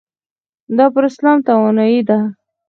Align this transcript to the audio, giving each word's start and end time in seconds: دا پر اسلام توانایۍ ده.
دا 0.77 0.85
پر 0.93 1.03
اسلام 1.11 1.37
توانایۍ 1.47 1.99
ده. 2.09 2.19